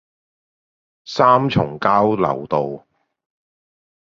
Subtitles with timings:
[1.05, 2.87] 三重交流道